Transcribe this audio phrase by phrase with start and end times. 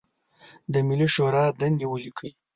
[0.73, 2.31] د ملي شورا دندې ولیکئ.